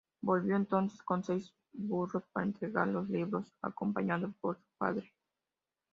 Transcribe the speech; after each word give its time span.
Volvió 0.19 0.55
entonces 0.55 0.99
con 1.03 1.23
seis 1.23 1.53
burros 1.73 2.23
para 2.33 2.47
entregar 2.47 2.87
los 2.87 3.07
libros 3.07 3.53
acompañado 3.61 4.33
por 4.41 4.57
su 4.57 4.65
padre. 4.79 5.13